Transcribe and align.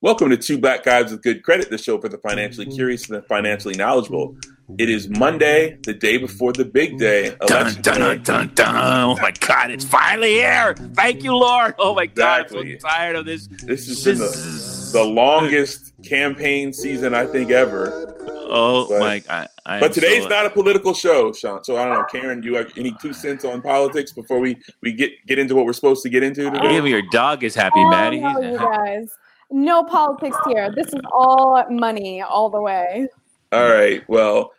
Welcome 0.00 0.30
to 0.30 0.36
Two 0.36 0.58
Black 0.58 0.84
Guys 0.84 1.10
with 1.10 1.24
Good 1.24 1.42
Credit, 1.42 1.70
the 1.70 1.76
show 1.76 2.00
for 2.00 2.08
the 2.08 2.18
financially 2.18 2.66
mm-hmm. 2.66 2.76
curious 2.76 3.10
and 3.10 3.18
the 3.18 3.26
financially 3.26 3.74
knowledgeable. 3.74 4.36
It 4.78 4.88
is 4.88 5.08
Monday, 5.08 5.76
the 5.82 5.92
day 5.92 6.18
before 6.18 6.52
the 6.52 6.64
big 6.64 6.90
mm-hmm. 6.90 6.98
day. 6.98 7.36
Dun, 7.46 7.74
dun, 7.82 7.98
dun, 7.98 8.22
dun, 8.22 8.52
dun. 8.54 8.76
Oh 8.76 9.20
my 9.20 9.32
God, 9.40 9.72
it's 9.72 9.84
finally 9.84 10.34
here. 10.34 10.76
Thank 10.94 11.24
you, 11.24 11.34
Lord. 11.34 11.74
Oh 11.80 11.96
my 11.96 12.06
God, 12.06 12.42
I'm 12.42 12.48
so 12.48 12.88
tired 12.88 13.16
of 13.16 13.26
this. 13.26 13.48
This 13.64 13.88
has 13.88 14.04
been 14.04 14.18
the, 14.18 14.98
the 15.00 15.04
longest 15.04 15.94
campaign 16.04 16.72
season 16.72 17.12
I 17.12 17.26
think 17.26 17.50
ever. 17.50 18.14
Oh 18.50 18.86
But- 18.88 19.00
my 19.00 19.18
God. 19.18 19.48
I 19.66 19.80
But 19.80 19.94
today's 19.94 20.22
so- 20.22 20.28
not 20.28 20.46
a 20.46 20.50
political 20.50 20.94
show, 20.94 21.32
Sean. 21.32 21.64
So 21.64 21.76
I 21.76 21.86
don't 21.86 21.94
know, 21.94 22.04
Karen. 22.04 22.40
Do 22.40 22.46
you 22.48 22.54
have 22.54 22.70
any 22.78 22.94
two 23.02 23.12
cents 23.12 23.44
on 23.44 23.62
politics 23.62 24.12
before 24.12 24.38
we 24.38 24.58
we 24.80 24.92
get 24.92 25.10
get 25.26 25.40
into 25.40 25.56
what 25.56 25.66
we're 25.66 25.72
supposed 25.72 26.04
to 26.04 26.08
get 26.08 26.22
into 26.22 26.48
today? 26.48 26.76
Even 26.76 26.88
your 26.88 27.02
dog 27.10 27.42
is 27.42 27.56
happy, 27.56 27.80
Oh, 27.80 27.90
Maddie. 27.90 28.20
no, 28.20 28.40
you 28.40 28.56
guys. 28.56 29.10
No 29.50 29.84
politics 29.84 30.36
here. 30.46 30.70
This 30.74 30.88
is 30.88 31.00
all 31.12 31.64
money 31.70 32.22
all 32.22 32.50
the 32.50 32.60
way. 32.60 33.08
All 33.52 33.68
right. 33.68 34.02
Well, 34.08 34.52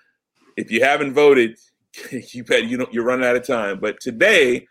if 0.58 0.72
you 0.72 0.84
haven't 0.84 1.14
voted, 1.14 1.58
you 2.12 2.44
bet 2.44 2.66
you 2.66 2.78
don't. 2.78 2.94
You're 2.94 3.06
running 3.06 3.26
out 3.26 3.36
of 3.36 3.46
time. 3.46 3.80
But 3.80 4.00
today, 4.00 4.68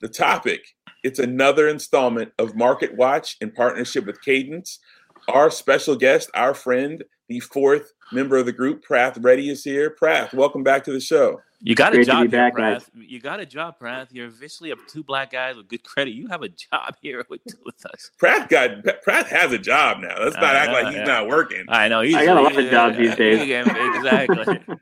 the 0.00 0.08
topic 0.08 0.74
it's 1.04 1.18
another 1.18 1.68
installment 1.68 2.32
of 2.38 2.56
Market 2.56 2.96
Watch 2.96 3.36
in 3.42 3.50
partnership 3.50 4.06
with 4.06 4.22
Cadence. 4.22 4.80
Our 5.28 5.50
special 5.50 5.96
guest, 5.96 6.30
our 6.32 6.54
friend, 6.54 7.04
the 7.28 7.40
fourth 7.40 7.92
member 8.10 8.38
of 8.38 8.46
the 8.46 8.52
group, 8.52 8.82
Prath 8.82 9.18
Reddy, 9.18 9.50
is 9.50 9.62
here. 9.62 9.90
Prath, 9.90 10.32
welcome 10.32 10.62
back 10.62 10.82
to 10.84 10.92
the 10.92 11.00
show. 11.00 11.42
You 11.66 11.74
got 11.74 11.94
a 11.94 11.96
Great 11.96 12.04
to 12.04 12.10
job 12.10 12.30
be 12.30 12.36
here, 12.36 12.50
guys. 12.50 12.84
Prath. 12.84 12.90
You 12.94 13.20
got 13.20 13.40
a 13.40 13.46
job, 13.46 13.78
Prath. 13.78 14.08
You're 14.12 14.26
officially 14.26 14.70
a 14.70 14.76
two 14.86 15.02
black 15.02 15.32
guys 15.32 15.56
with 15.56 15.66
good 15.66 15.82
credit. 15.82 16.12
You 16.12 16.28
have 16.28 16.42
a 16.42 16.50
job 16.50 16.94
here 17.00 17.24
with, 17.30 17.40
with 17.64 17.86
us. 17.86 18.10
Prath 18.18 18.50
got 18.50 18.84
Prath 19.02 19.28
has 19.28 19.50
a 19.50 19.58
job 19.58 20.00
now. 20.00 20.14
Let's 20.22 20.36
not 20.36 20.44
I 20.44 20.56
act 20.56 20.68
know, 20.68 20.74
like 20.74 20.86
he's 20.88 20.96
yeah. 20.96 21.04
not 21.04 21.26
working. 21.26 21.64
I 21.68 21.88
know. 21.88 22.02
He's, 22.02 22.14
I 22.14 22.26
got 22.26 22.36
a 22.36 22.42
lot 22.42 22.54
of 22.54 22.70
jobs 22.70 22.98
these 22.98 23.16
days. 23.16 23.40
Exactly. 23.40 24.60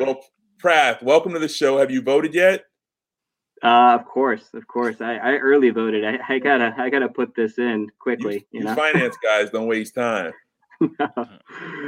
Well, 0.00 0.20
Prath, 0.58 1.02
welcome 1.02 1.34
to 1.34 1.38
the 1.38 1.48
show. 1.48 1.76
Have 1.76 1.90
you 1.90 2.00
voted 2.00 2.32
yet? 2.32 2.64
Uh, 3.62 3.94
of 3.94 4.06
course, 4.06 4.48
of 4.54 4.66
course. 4.66 5.02
I, 5.02 5.16
I 5.16 5.32
early 5.32 5.68
voted. 5.68 6.02
I, 6.02 6.18
I 6.26 6.38
gotta 6.38 6.74
I 6.78 6.88
gotta 6.88 7.10
put 7.10 7.34
this 7.34 7.58
in 7.58 7.88
quickly. 7.98 8.46
You, 8.52 8.60
you 8.60 8.64
know. 8.64 8.74
finance 8.74 9.18
guys 9.22 9.50
don't 9.50 9.66
waste 9.66 9.94
time. 9.94 10.32
All 10.80 11.26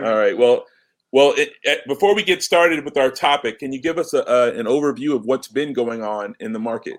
right. 0.03 0.37
Well, 0.37 0.67
well. 1.13 1.35
It, 1.37 1.53
it- 1.63 1.87
before 1.87 2.15
we 2.15 2.23
get 2.23 2.43
started 2.43 2.85
with 2.85 2.97
our 2.97 3.11
topic, 3.11 3.59
can 3.61 3.73
you 3.73 3.81
give 3.81 3.99
us 3.99 4.15
a, 4.15 4.27
uh, 4.29 4.53
an 4.53 4.67
overview 4.67 5.15
of 5.15 5.25
what's 5.25 5.49
been 5.49 5.73
going 5.73 6.03
on 6.03 6.35
in 6.41 6.53
the 6.53 6.59
market? 6.59 6.99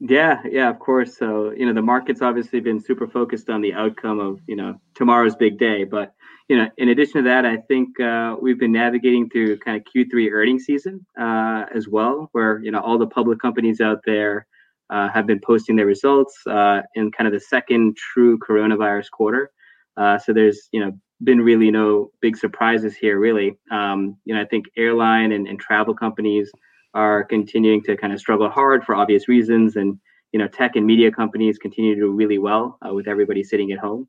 Yeah, 0.00 0.40
yeah, 0.48 0.70
of 0.70 0.78
course. 0.78 1.16
So, 1.18 1.50
you 1.50 1.66
know, 1.66 1.72
the 1.72 1.82
market's 1.82 2.22
obviously 2.22 2.60
been 2.60 2.80
super 2.80 3.08
focused 3.08 3.50
on 3.50 3.60
the 3.60 3.74
outcome 3.74 4.20
of, 4.20 4.38
you 4.46 4.54
know, 4.54 4.80
tomorrow's 4.94 5.34
big 5.34 5.58
day. 5.58 5.82
But, 5.82 6.14
you 6.48 6.56
know, 6.56 6.68
in 6.78 6.90
addition 6.90 7.24
to 7.24 7.28
that, 7.28 7.44
I 7.44 7.56
think 7.56 7.98
uh, 7.98 8.36
we've 8.40 8.60
been 8.60 8.70
navigating 8.70 9.28
through 9.28 9.58
kind 9.58 9.76
of 9.76 9.82
Q3 9.92 10.30
earnings 10.30 10.64
season 10.64 11.04
uh, 11.20 11.64
as 11.74 11.88
well, 11.88 12.28
where, 12.30 12.60
you 12.62 12.70
know, 12.70 12.80
all 12.80 12.96
the 12.96 13.08
public 13.08 13.40
companies 13.40 13.80
out 13.80 13.98
there 14.06 14.46
uh, 14.90 15.08
have 15.08 15.26
been 15.26 15.40
posting 15.40 15.74
their 15.74 15.86
results 15.86 16.34
uh, 16.46 16.80
in 16.94 17.10
kind 17.10 17.26
of 17.26 17.32
the 17.32 17.40
second 17.40 17.96
true 17.96 18.38
coronavirus 18.38 19.10
quarter. 19.10 19.50
Uh, 19.96 20.16
so 20.16 20.32
there's, 20.32 20.68
you 20.72 20.78
know, 20.78 20.92
been 21.24 21.40
really 21.40 21.70
no 21.70 22.10
big 22.20 22.36
surprises 22.36 22.96
here, 22.96 23.18
really. 23.18 23.56
Um, 23.70 24.16
you 24.24 24.34
know, 24.34 24.40
I 24.40 24.44
think 24.44 24.66
airline 24.76 25.32
and, 25.32 25.48
and 25.48 25.58
travel 25.58 25.94
companies 25.94 26.50
are 26.94 27.24
continuing 27.24 27.82
to 27.82 27.96
kind 27.96 28.12
of 28.12 28.20
struggle 28.20 28.48
hard 28.48 28.84
for 28.84 28.94
obvious 28.94 29.28
reasons 29.28 29.76
and 29.76 29.98
you 30.32 30.38
know 30.38 30.48
tech 30.48 30.76
and 30.76 30.86
media 30.86 31.10
companies 31.10 31.58
continue 31.58 31.94
to 31.94 32.00
do 32.02 32.10
really 32.10 32.38
well 32.38 32.78
uh, 32.86 32.92
with 32.92 33.08
everybody 33.08 33.42
sitting 33.42 33.72
at 33.72 33.78
home 33.78 34.06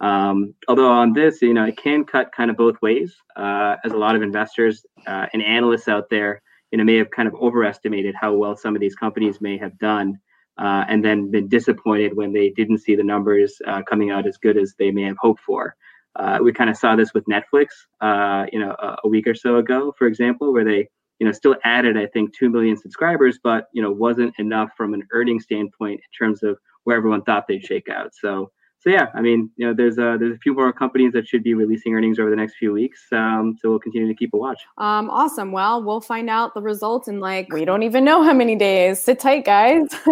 um, 0.00 0.54
although 0.68 0.90
on 0.90 1.12
this 1.12 1.42
you 1.42 1.54
know 1.54 1.64
it 1.64 1.76
can 1.76 2.04
cut 2.04 2.32
kind 2.32 2.50
of 2.50 2.56
both 2.56 2.80
ways 2.82 3.16
uh, 3.36 3.76
as 3.84 3.92
a 3.92 3.96
lot 3.96 4.14
of 4.14 4.22
investors 4.22 4.84
uh, 5.06 5.26
and 5.32 5.42
analysts 5.42 5.88
out 5.88 6.08
there 6.08 6.40
you 6.70 6.78
know 6.78 6.84
may 6.84 6.96
have 6.96 7.10
kind 7.10 7.28
of 7.28 7.34
overestimated 7.34 8.14
how 8.18 8.32
well 8.32 8.56
some 8.56 8.74
of 8.74 8.80
these 8.80 8.94
companies 8.94 9.40
may 9.40 9.58
have 9.58 9.76
done 9.78 10.18
uh, 10.58 10.84
and 10.88 11.04
then 11.04 11.30
been 11.30 11.48
disappointed 11.48 12.14
when 12.16 12.32
they 12.32 12.50
didn't 12.50 12.78
see 12.78 12.94
the 12.94 13.02
numbers 13.02 13.56
uh, 13.66 13.82
coming 13.88 14.10
out 14.10 14.26
as 14.26 14.36
good 14.36 14.56
as 14.56 14.74
they 14.78 14.90
may 14.90 15.02
have 15.02 15.16
hoped 15.20 15.40
for 15.40 15.74
uh, 16.16 16.38
we 16.42 16.52
kind 16.52 16.70
of 16.70 16.76
saw 16.76 16.96
this 16.96 17.14
with 17.14 17.24
netflix 17.26 17.68
uh, 18.00 18.46
you 18.52 18.58
know 18.58 18.74
a, 18.78 18.96
a 19.04 19.08
week 19.08 19.26
or 19.26 19.34
so 19.34 19.56
ago 19.56 19.92
for 19.96 20.06
example 20.06 20.52
where 20.52 20.64
they 20.64 20.88
you 21.20 21.26
know, 21.26 21.32
still 21.32 21.54
added, 21.64 21.96
I 21.98 22.06
think, 22.06 22.36
2 22.36 22.48
million 22.48 22.76
subscribers, 22.76 23.38
but, 23.44 23.66
you 23.74 23.82
know, 23.82 23.92
wasn't 23.92 24.34
enough 24.38 24.70
from 24.74 24.94
an 24.94 25.06
earnings 25.12 25.44
standpoint 25.44 26.00
in 26.00 26.26
terms 26.26 26.42
of 26.42 26.58
where 26.84 26.96
everyone 26.96 27.22
thought 27.22 27.44
they'd 27.46 27.64
shake 27.64 27.90
out. 27.90 28.14
So, 28.14 28.50
so 28.80 28.88
yeah, 28.88 29.06
I 29.14 29.20
mean, 29.20 29.50
you 29.56 29.66
know, 29.66 29.74
there's 29.74 29.98
a, 29.98 30.16
there's 30.18 30.34
a 30.34 30.38
few 30.38 30.54
more 30.54 30.72
companies 30.72 31.12
that 31.12 31.28
should 31.28 31.42
be 31.42 31.52
releasing 31.52 31.94
earnings 31.94 32.18
over 32.18 32.30
the 32.30 32.36
next 32.36 32.56
few 32.56 32.72
weeks. 32.72 33.06
Um, 33.12 33.56
so 33.60 33.68
we'll 33.68 33.78
continue 33.78 34.08
to 34.08 34.14
keep 34.14 34.32
a 34.32 34.38
watch. 34.38 34.62
Um, 34.78 35.10
awesome. 35.10 35.52
Well, 35.52 35.84
we'll 35.84 36.00
find 36.00 36.30
out 36.30 36.54
the 36.54 36.62
results 36.62 37.06
in 37.06 37.20
like 37.20 37.52
we 37.52 37.66
don't 37.66 37.82
even 37.82 38.04
know 38.04 38.22
how 38.22 38.32
many 38.32 38.56
days. 38.56 38.98
Sit 38.98 39.20
tight, 39.20 39.44
guys. 39.44 39.86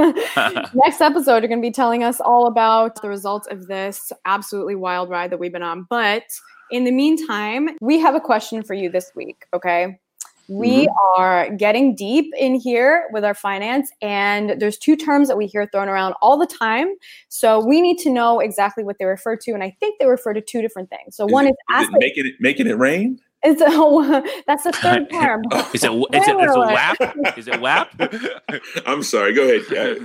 Next 0.75 1.01
episode, 1.01 1.39
you're 1.39 1.49
going 1.49 1.62
to 1.62 1.67
be 1.67 1.73
telling 1.73 2.05
us 2.05 2.21
all 2.21 2.47
about 2.47 3.01
the 3.01 3.09
results 3.09 3.49
of 3.49 3.69
this 3.69 4.12
absolutely 4.27 4.75
wild 4.75 5.09
ride 5.09 5.31
that 5.31 5.38
we've 5.38 5.53
been 5.53 5.62
on. 5.62 5.87
But 5.88 6.25
in 6.71 6.85
the 6.85 6.93
meantime, 6.93 7.71
we 7.81 7.99
have 7.99 8.14
a 8.14 8.21
question 8.21 8.62
for 8.62 8.75
you 8.75 8.91
this 8.91 9.12
week. 9.14 9.47
Okay. 9.55 9.99
We 10.49 10.87
mm-hmm. 10.87 11.21
are 11.21 11.50
getting 11.56 11.95
deep 11.95 12.33
in 12.39 12.55
here 12.55 13.09
with 13.12 13.25
our 13.25 13.35
finance, 13.35 13.91
and 14.00 14.61
there's 14.61 14.79
two 14.79 14.97
terms 14.97 15.29
that 15.29 15.37
we 15.37 15.47
hear 15.47 15.69
thrown 15.71 15.89
around 15.89 16.15
all 16.23 16.39
the 16.39 16.47
time. 16.47 16.95
So 17.29 17.65
we 17.65 17.81
need 17.81 17.99
to 17.99 18.11
know 18.11 18.41
exactly 18.41 18.83
what 18.83 18.97
they 18.99 19.05
refer 19.05 19.37
to, 19.37 19.53
and 19.53 19.62
I 19.62 19.77
think 19.79 19.99
they 19.99 20.06
refer 20.06 20.33
to 20.33 20.41
two 20.41 20.62
different 20.62 20.89
things. 20.91 21.17
So 21.17 21.27
one 21.27 21.47
it, 21.47 21.56
is 21.77 21.83
is 21.83 21.89
it 21.89 21.99
making 21.99 22.27
it 22.27 22.35
making 22.41 22.67
it 22.67 22.79
rain? 22.79 23.21
It's 23.43 23.61
a, 23.62 24.43
that's 24.47 24.65
the 24.65 24.73
third 24.73 25.11
term. 25.12 25.43
Oh. 25.53 25.71
is 25.73 25.85
it 25.85 25.91
is 25.93 26.06
it, 26.12 26.19
is 26.19 26.29
it 26.29 26.37
WAP? 26.37 27.39
Is 27.39 27.49
it 27.49 27.61
WAP? 27.61 28.00
I'm 28.87 29.03
sorry. 29.03 29.35
Go 29.35 29.45
ahead. 29.45 29.62
Yeah. 29.71 30.05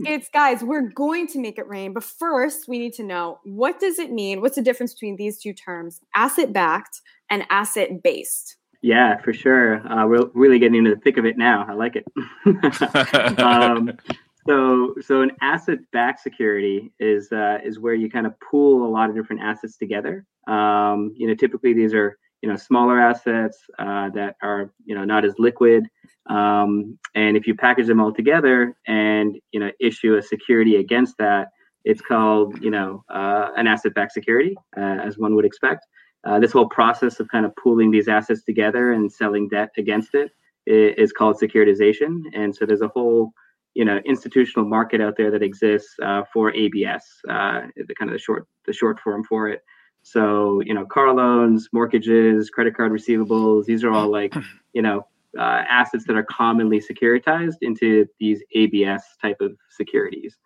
It's 0.00 0.28
guys, 0.28 0.62
we're 0.62 0.90
going 0.90 1.26
to 1.28 1.40
make 1.40 1.58
it 1.58 1.66
rain, 1.68 1.92
but 1.92 2.04
first 2.04 2.68
we 2.68 2.78
need 2.78 2.92
to 2.94 3.02
know 3.02 3.38
what 3.44 3.80
does 3.80 3.98
it 3.98 4.12
mean? 4.12 4.40
What's 4.40 4.56
the 4.56 4.62
difference 4.62 4.94
between 4.94 5.16
these 5.16 5.38
two 5.38 5.52
terms, 5.52 6.00
asset 6.14 6.52
backed 6.52 7.00
and 7.30 7.44
asset 7.50 8.02
based? 8.02 8.56
Yeah, 8.84 9.16
for 9.16 9.32
sure. 9.32 9.76
Uh, 9.90 10.06
we're 10.06 10.26
really 10.34 10.58
getting 10.58 10.76
into 10.76 10.94
the 10.94 11.00
thick 11.00 11.16
of 11.16 11.24
it 11.24 11.38
now. 11.38 11.64
I 11.66 11.72
like 11.72 11.96
it. 11.96 12.04
um, 13.40 13.92
So, 14.46 14.94
so 15.00 15.22
an 15.22 15.30
asset-backed 15.40 16.20
security 16.20 16.92
is 17.00 17.32
uh, 17.32 17.60
is 17.64 17.78
where 17.78 17.94
you 17.94 18.10
kind 18.10 18.26
of 18.26 18.34
pool 18.40 18.86
a 18.86 18.90
lot 18.90 19.08
of 19.08 19.16
different 19.16 19.40
assets 19.40 19.78
together. 19.78 20.26
Um, 20.46 21.14
you 21.16 21.26
know, 21.26 21.34
typically 21.34 21.72
these 21.72 21.94
are 21.94 22.18
you 22.42 22.50
know 22.50 22.56
smaller 22.56 23.00
assets 23.00 23.56
uh, 23.78 24.10
that 24.10 24.36
are 24.42 24.70
you 24.84 24.94
know 24.94 25.02
not 25.02 25.24
as 25.24 25.32
liquid, 25.38 25.88
um, 26.28 26.98
and 27.14 27.38
if 27.38 27.46
you 27.46 27.54
package 27.54 27.86
them 27.86 28.02
all 28.02 28.12
together 28.12 28.76
and 28.86 29.34
you 29.52 29.60
know 29.60 29.70
issue 29.80 30.16
a 30.16 30.22
security 30.22 30.76
against 30.76 31.16
that, 31.16 31.48
it's 31.86 32.02
called 32.02 32.62
you 32.62 32.70
know 32.70 33.02
uh, 33.08 33.48
an 33.56 33.66
asset-backed 33.66 34.12
security, 34.12 34.54
uh, 34.76 34.98
as 35.02 35.16
one 35.16 35.34
would 35.34 35.46
expect. 35.46 35.86
Uh, 36.24 36.38
this 36.40 36.52
whole 36.52 36.68
process 36.68 37.20
of 37.20 37.28
kind 37.28 37.44
of 37.44 37.54
pooling 37.56 37.90
these 37.90 38.08
assets 38.08 38.42
together 38.42 38.92
and 38.92 39.12
selling 39.12 39.48
debt 39.48 39.70
against 39.76 40.14
it 40.14 40.32
is 40.66 41.12
called 41.12 41.36
securitization, 41.38 42.22
and 42.32 42.54
so 42.54 42.64
there's 42.64 42.80
a 42.80 42.88
whole 42.88 43.32
you 43.74 43.84
know 43.84 43.98
institutional 44.06 44.66
market 44.66 45.00
out 45.00 45.16
there 45.16 45.30
that 45.30 45.42
exists 45.42 45.94
uh, 46.02 46.22
for 46.32 46.54
ABS, 46.54 47.04
uh, 47.28 47.62
the 47.76 47.94
kind 47.94 48.10
of 48.10 48.14
the 48.14 48.18
short 48.18 48.46
the 48.66 48.72
short 48.72 48.98
form 49.00 49.22
for 49.24 49.48
it. 49.48 49.62
So 50.02 50.60
you 50.60 50.72
know 50.72 50.86
car 50.86 51.12
loans, 51.12 51.68
mortgages, 51.72 52.48
credit 52.48 52.74
card 52.74 52.92
receivables. 52.92 53.66
These 53.66 53.84
are 53.84 53.90
all 53.90 54.10
like 54.10 54.34
you 54.72 54.82
know 54.82 55.06
uh, 55.38 55.62
assets 55.68 56.04
that 56.06 56.16
are 56.16 56.24
commonly 56.24 56.80
securitized 56.80 57.56
into 57.60 58.06
these 58.18 58.42
ABS 58.54 59.02
type 59.20 59.40
of 59.40 59.56
securities. 59.68 60.36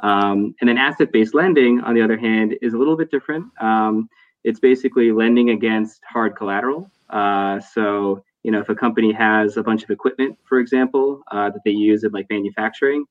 Um, 0.00 0.54
and 0.60 0.68
then 0.68 0.78
asset-based 0.78 1.34
lending, 1.34 1.80
on 1.80 1.92
the 1.92 2.00
other 2.00 2.16
hand, 2.16 2.54
is 2.62 2.72
a 2.72 2.78
little 2.78 2.96
bit 2.96 3.10
different. 3.10 3.46
Um, 3.60 4.08
it's 4.44 4.60
basically 4.60 5.12
lending 5.12 5.50
against 5.50 6.00
hard 6.04 6.36
collateral. 6.36 6.90
Uh, 7.10 7.60
so 7.60 8.22
you 8.42 8.52
know, 8.52 8.60
if 8.60 8.68
a 8.68 8.74
company 8.74 9.12
has 9.12 9.56
a 9.56 9.62
bunch 9.62 9.82
of 9.82 9.90
equipment, 9.90 10.38
for 10.48 10.58
example, 10.58 11.22
uh, 11.30 11.50
that 11.50 11.60
they 11.64 11.70
use 11.70 12.04
in 12.04 12.12
like 12.12 12.26
manufacturing, 12.30 13.04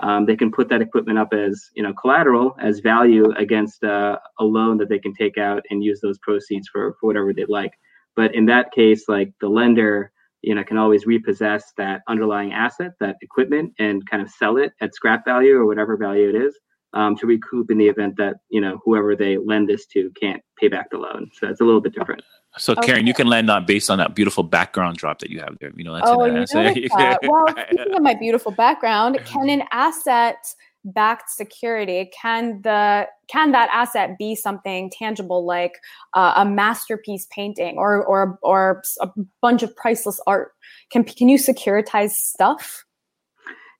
um, 0.00 0.26
they 0.26 0.36
can 0.36 0.50
put 0.50 0.68
that 0.68 0.82
equipment 0.82 1.18
up 1.18 1.32
as 1.32 1.70
you 1.74 1.82
know 1.82 1.92
collateral 1.94 2.56
as 2.60 2.80
value 2.80 3.30
against 3.36 3.84
uh, 3.84 4.18
a 4.40 4.44
loan 4.44 4.76
that 4.78 4.88
they 4.88 4.98
can 4.98 5.14
take 5.14 5.38
out 5.38 5.62
and 5.70 5.84
use 5.84 6.00
those 6.00 6.18
proceeds 6.18 6.68
for 6.68 6.94
for 7.00 7.06
whatever 7.06 7.32
they'd 7.32 7.48
like. 7.48 7.72
But 8.16 8.34
in 8.34 8.46
that 8.46 8.72
case, 8.72 9.04
like 9.08 9.32
the 9.40 9.48
lender, 9.48 10.12
you 10.42 10.54
know, 10.54 10.64
can 10.64 10.76
always 10.76 11.06
repossess 11.06 11.72
that 11.78 12.02
underlying 12.08 12.52
asset, 12.52 12.92
that 13.00 13.16
equipment, 13.22 13.72
and 13.78 14.04
kind 14.10 14.22
of 14.22 14.28
sell 14.28 14.56
it 14.56 14.72
at 14.80 14.94
scrap 14.94 15.24
value 15.24 15.54
or 15.54 15.66
whatever 15.66 15.96
value 15.96 16.28
it 16.28 16.34
is 16.34 16.58
um, 16.94 17.16
to 17.16 17.26
recoup 17.26 17.70
in 17.70 17.78
the 17.78 17.88
event 17.88 18.16
that 18.16 18.36
you 18.48 18.60
know 18.60 18.80
whoever 18.84 19.16
they 19.16 19.38
lend 19.38 19.68
this 19.68 19.86
to 19.86 20.10
can't 20.20 20.42
pay 20.56 20.68
back 20.68 20.90
the 20.90 20.98
loan. 20.98 21.30
So 21.34 21.48
it's 21.48 21.60
a 21.60 21.64
little 21.64 21.80
bit 21.80 21.94
different. 21.94 22.22
So 22.58 22.74
Karen, 22.74 23.00
okay. 23.00 23.06
you 23.06 23.14
can 23.14 23.28
lend 23.28 23.50
on 23.50 23.64
based 23.64 23.90
on 23.90 23.96
that 23.98 24.14
beautiful 24.14 24.42
background 24.42 24.98
drop 24.98 25.20
that 25.20 25.30
you 25.30 25.40
have 25.40 25.56
there. 25.60 25.72
You 25.74 25.84
know, 25.84 25.94
that's 25.94 26.10
oh, 26.10 26.24
you 26.26 26.32
know 26.32 26.44
that. 26.52 27.18
well, 27.22 27.46
speaking 27.48 27.94
of 27.94 28.02
my 28.02 28.14
beautiful 28.14 28.52
background, 28.52 29.18
can 29.24 29.48
an 29.48 29.62
asset 29.72 30.36
backed 30.84 31.30
security 31.30 32.10
can 32.20 32.60
the 32.62 33.06
can 33.28 33.52
that 33.52 33.68
asset 33.72 34.18
be 34.18 34.34
something 34.34 34.90
tangible 34.90 35.46
like 35.46 35.78
uh, 36.14 36.32
a 36.36 36.44
masterpiece 36.44 37.26
painting 37.30 37.76
or 37.78 38.04
or 38.04 38.38
or 38.42 38.82
a 39.00 39.08
bunch 39.40 39.62
of 39.62 39.74
priceless 39.76 40.20
art 40.26 40.52
can 40.90 41.04
can 41.04 41.28
you 41.28 41.38
securitize 41.38 42.10
stuff 42.10 42.84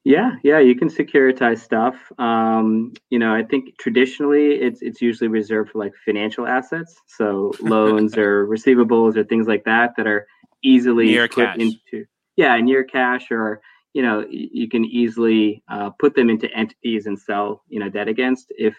yeah, 0.04 0.32
yeah, 0.42 0.58
you 0.58 0.74
can 0.74 0.88
securitize 0.88 1.60
stuff. 1.60 1.94
Um, 2.18 2.92
you 3.10 3.18
know, 3.18 3.32
I 3.32 3.44
think 3.44 3.78
traditionally 3.78 4.54
it's 4.54 4.82
it's 4.82 5.00
usually 5.00 5.28
reserved 5.28 5.70
for 5.70 5.78
like 5.78 5.92
financial 6.04 6.46
assets, 6.46 6.96
so 7.06 7.52
loans 7.60 8.16
or 8.16 8.46
receivables 8.46 9.16
or 9.16 9.24
things 9.24 9.46
like 9.46 9.64
that 9.64 9.94
that 9.96 10.06
are 10.06 10.26
easily 10.62 11.06
near 11.06 11.28
put 11.28 11.46
cash. 11.46 11.56
into 11.58 12.06
yeah 12.36 12.56
near 12.58 12.84
cash 12.84 13.30
or 13.30 13.60
you 13.94 14.02
know 14.02 14.24
you 14.28 14.68
can 14.68 14.84
easily 14.84 15.62
uh, 15.68 15.90
put 15.98 16.14
them 16.14 16.30
into 16.30 16.50
entities 16.52 17.06
and 17.06 17.18
sell 17.18 17.62
you 17.68 17.78
know 17.80 17.88
debt 17.88 18.08
against 18.08 18.46
if 18.50 18.74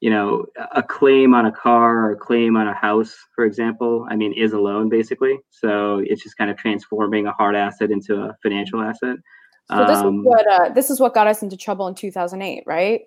you 0.00 0.10
know 0.10 0.44
a 0.74 0.82
claim 0.82 1.34
on 1.34 1.46
a 1.46 1.52
car 1.52 2.06
or 2.06 2.12
a 2.12 2.16
claim 2.16 2.56
on 2.56 2.68
a 2.68 2.74
house 2.74 3.16
for 3.34 3.44
example 3.44 4.06
i 4.10 4.16
mean 4.16 4.32
is 4.34 4.52
a 4.52 4.58
loan 4.58 4.88
basically 4.88 5.38
so 5.50 6.02
it's 6.04 6.22
just 6.22 6.36
kind 6.36 6.50
of 6.50 6.56
transforming 6.56 7.26
a 7.26 7.32
hard 7.32 7.56
asset 7.56 7.90
into 7.90 8.16
a 8.16 8.36
financial 8.42 8.80
asset 8.80 9.16
so 9.76 9.86
this 9.86 9.98
um, 9.98 10.18
is 10.18 10.24
what 10.24 10.46
uh, 10.46 10.68
this 10.70 10.90
is 10.90 11.00
what 11.00 11.14
got 11.14 11.26
us 11.26 11.42
into 11.42 11.56
trouble 11.56 11.86
in 11.88 11.94
2008, 11.94 12.64
right? 12.66 13.02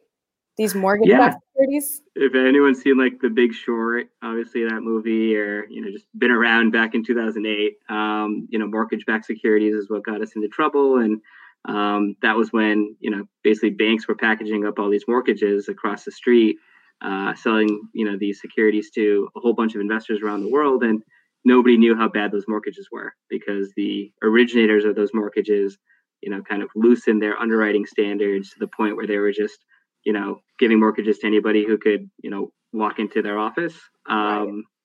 These 0.57 0.73
mortgage 0.73 1.09
yeah. 1.09 1.33
securities. 1.33 2.01
If 2.15 2.33
anyone's 2.33 2.81
seen 2.81 2.97
like 2.97 3.19
The 3.19 3.29
Big 3.29 3.53
Short, 3.53 4.07
obviously 4.23 4.63
that 4.63 4.81
movie, 4.81 5.35
or 5.35 5.65
you 5.69 5.81
know, 5.81 5.91
just 5.91 6.05
been 6.17 6.31
around 6.31 6.71
back 6.71 6.95
in 6.95 7.03
2008, 7.03 7.73
um, 7.89 8.47
you 8.49 8.57
know, 8.57 8.67
mortgage-backed 8.67 9.25
securities 9.25 9.75
is 9.75 9.89
what 9.89 10.05
got 10.05 10.21
us 10.21 10.31
into 10.35 10.47
trouble, 10.47 10.97
and 10.97 11.19
um, 11.65 12.15
that 12.21 12.37
was 12.37 12.53
when 12.53 12.95
you 12.99 13.11
know 13.11 13.25
basically 13.43 13.71
banks 13.71 14.07
were 14.07 14.15
packaging 14.15 14.65
up 14.65 14.79
all 14.79 14.89
these 14.89 15.07
mortgages 15.07 15.67
across 15.67 16.05
the 16.05 16.11
street, 16.11 16.57
uh, 17.01 17.35
selling 17.35 17.89
you 17.93 18.05
know 18.05 18.17
these 18.17 18.39
securities 18.39 18.91
to 18.91 19.27
a 19.35 19.39
whole 19.41 19.53
bunch 19.53 19.75
of 19.75 19.81
investors 19.81 20.21
around 20.23 20.43
the 20.43 20.51
world, 20.51 20.83
and 20.83 21.03
nobody 21.43 21.77
knew 21.77 21.95
how 21.95 22.07
bad 22.07 22.31
those 22.31 22.45
mortgages 22.47 22.87
were 22.91 23.13
because 23.29 23.71
the 23.75 24.11
originators 24.23 24.85
of 24.85 24.95
those 24.95 25.11
mortgages 25.13 25.77
you 26.25 26.31
know, 26.31 26.41
kind 26.41 26.63
of 26.63 26.69
loosen 26.75 27.19
their 27.19 27.39
underwriting 27.39 27.85
standards 27.85 28.49
to 28.49 28.59
the 28.59 28.67
point 28.67 28.97
where 28.97 29.05
they 29.05 29.17
were 29.17 29.31
just, 29.31 29.59
you 30.03 30.11
know, 30.11 30.41
giving 30.57 30.79
mortgages 30.79 31.19
to 31.19 31.27
anybody 31.27 31.63
who 31.63 31.77
could, 31.77 32.09
you 32.23 32.31
know, 32.31 32.51
walk 32.73 32.97
into 32.97 33.21
their 33.21 33.37
office. 33.37 33.75
Um, 34.09 34.17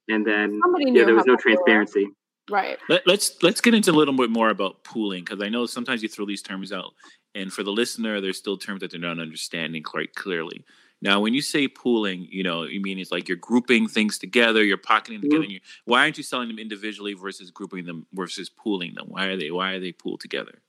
right. 0.08 0.16
And 0.16 0.26
then 0.26 0.60
yeah, 0.78 1.04
there 1.04 1.14
was 1.14 1.24
no 1.24 1.36
transparency. 1.36 2.08
Right. 2.50 2.78
Let, 2.88 3.06
let's 3.06 3.42
let's 3.42 3.60
get 3.60 3.74
into 3.74 3.90
a 3.90 3.92
little 3.92 4.14
bit 4.14 4.28
more 4.28 4.50
about 4.50 4.84
pooling 4.84 5.24
because 5.24 5.40
I 5.42 5.48
know 5.48 5.66
sometimes 5.66 6.02
you 6.02 6.08
throw 6.08 6.26
these 6.26 6.42
terms 6.42 6.72
out, 6.72 6.92
and 7.34 7.52
for 7.52 7.62
the 7.62 7.70
listener, 7.70 8.20
there's 8.20 8.38
still 8.38 8.58
terms 8.58 8.80
that 8.80 8.90
they're 8.90 9.00
not 9.00 9.18
understanding 9.18 9.82
quite 9.82 10.14
clearly. 10.14 10.64
Now, 11.00 11.20
when 11.20 11.32
you 11.32 11.40
say 11.40 11.68
pooling, 11.68 12.26
you 12.30 12.42
know, 12.42 12.64
you 12.64 12.82
mean 12.82 12.98
it's 12.98 13.12
like 13.12 13.28
you're 13.28 13.36
grouping 13.38 13.88
things 13.88 14.18
together, 14.18 14.62
you're 14.62 14.76
pocketing 14.76 15.20
them 15.20 15.30
together. 15.30 15.46
Mm-hmm. 15.46 15.90
why 15.90 16.00
aren't 16.00 16.18
you 16.18 16.24
selling 16.24 16.48
them 16.48 16.58
individually 16.58 17.14
versus 17.14 17.50
grouping 17.50 17.86
them 17.86 18.06
versus 18.12 18.50
pooling 18.50 18.94
them? 18.94 19.06
Why 19.08 19.26
are 19.26 19.36
they 19.36 19.50
why 19.50 19.72
are 19.72 19.80
they 19.80 19.92
pooled 19.92 20.20
together? 20.20 20.60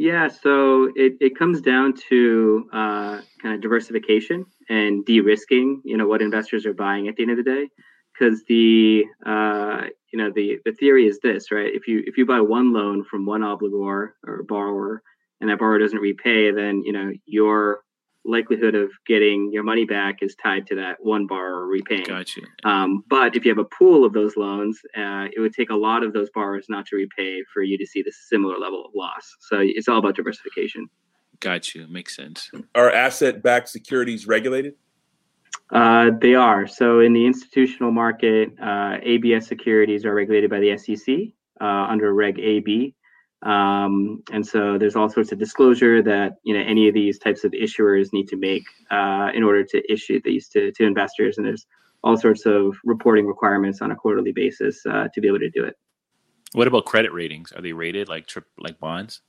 Yeah, 0.00 0.28
so 0.28 0.90
it, 0.96 1.18
it 1.20 1.38
comes 1.38 1.60
down 1.60 1.92
to 2.08 2.66
uh, 2.72 3.20
kind 3.42 3.54
of 3.54 3.60
diversification 3.60 4.46
and 4.70 5.04
de-risking. 5.04 5.82
You 5.84 5.98
know 5.98 6.06
what 6.06 6.22
investors 6.22 6.64
are 6.64 6.72
buying 6.72 7.06
at 7.06 7.16
the 7.16 7.22
end 7.22 7.32
of 7.32 7.36
the 7.36 7.42
day, 7.42 7.68
because 8.14 8.42
the 8.48 9.04
uh, 9.26 9.88
you 10.10 10.18
know 10.18 10.30
the 10.34 10.58
the 10.64 10.72
theory 10.72 11.06
is 11.06 11.18
this, 11.22 11.52
right? 11.52 11.70
If 11.74 11.86
you 11.86 12.02
if 12.06 12.16
you 12.16 12.24
buy 12.24 12.40
one 12.40 12.72
loan 12.72 13.04
from 13.04 13.26
one 13.26 13.42
obligor 13.42 14.12
or 14.26 14.42
borrower, 14.48 15.02
and 15.38 15.50
that 15.50 15.58
borrower 15.58 15.78
doesn't 15.78 15.98
repay, 15.98 16.50
then 16.50 16.80
you 16.82 16.94
know 16.94 17.12
your 17.26 17.80
likelihood 18.24 18.74
of 18.74 18.90
getting 19.06 19.50
your 19.52 19.62
money 19.62 19.84
back 19.84 20.22
is 20.22 20.34
tied 20.34 20.66
to 20.66 20.74
that 20.76 20.96
one 21.00 21.26
borrower 21.26 21.66
repaying. 21.66 22.04
Gotcha. 22.04 22.42
Um, 22.64 23.02
but 23.08 23.34
if 23.34 23.44
you 23.44 23.50
have 23.50 23.58
a 23.58 23.64
pool 23.64 24.04
of 24.04 24.12
those 24.12 24.36
loans, 24.36 24.78
uh, 24.96 25.26
it 25.34 25.40
would 25.40 25.54
take 25.54 25.70
a 25.70 25.74
lot 25.74 26.02
of 26.02 26.12
those 26.12 26.28
borrowers 26.34 26.66
not 26.68 26.86
to 26.86 26.96
repay 26.96 27.42
for 27.52 27.62
you 27.62 27.78
to 27.78 27.86
see 27.86 28.02
the 28.02 28.12
similar 28.28 28.58
level 28.58 28.84
of 28.84 28.92
loss. 28.94 29.36
So 29.40 29.58
it's 29.60 29.88
all 29.88 29.98
about 29.98 30.16
diversification. 30.16 30.88
Got 31.40 31.74
you. 31.74 31.86
Makes 31.88 32.16
sense. 32.16 32.50
Are 32.74 32.90
asset-backed 32.90 33.68
securities 33.68 34.26
regulated? 34.26 34.74
Uh, 35.72 36.10
they 36.20 36.34
are. 36.34 36.66
So 36.66 37.00
in 37.00 37.12
the 37.12 37.24
institutional 37.24 37.92
market, 37.92 38.50
uh, 38.60 38.98
ABS 39.02 39.46
securities 39.46 40.04
are 40.04 40.14
regulated 40.14 40.50
by 40.50 40.58
the 40.58 40.76
SEC 40.76 41.16
uh, 41.60 41.64
under 41.64 42.12
Reg 42.12 42.38
AB. 42.38 42.94
Um, 43.42 44.22
and 44.32 44.46
so 44.46 44.76
there's 44.76 44.96
all 44.96 45.08
sorts 45.08 45.32
of 45.32 45.38
disclosure 45.38 46.02
that 46.02 46.36
you 46.42 46.52
know 46.52 46.60
any 46.60 46.88
of 46.88 46.94
these 46.94 47.18
types 47.18 47.44
of 47.44 47.52
issuers 47.52 48.12
need 48.12 48.28
to 48.28 48.36
make 48.36 48.64
uh, 48.90 49.30
in 49.34 49.42
order 49.42 49.64
to 49.64 49.92
issue 49.92 50.20
these 50.22 50.48
to, 50.48 50.72
to 50.72 50.84
investors. 50.84 51.38
And 51.38 51.46
there's 51.46 51.66
all 52.02 52.16
sorts 52.16 52.46
of 52.46 52.76
reporting 52.84 53.26
requirements 53.26 53.80
on 53.80 53.90
a 53.90 53.96
quarterly 53.96 54.32
basis 54.32 54.84
uh, 54.86 55.08
to 55.14 55.20
be 55.20 55.28
able 55.28 55.38
to 55.38 55.50
do 55.50 55.64
it. 55.64 55.76
What 56.52 56.66
about 56.66 56.84
credit 56.84 57.12
ratings? 57.12 57.52
Are 57.52 57.62
they 57.62 57.72
rated 57.72 58.08
like 58.08 58.26
trip 58.26 58.46
like 58.58 58.78
bonds? 58.80 59.22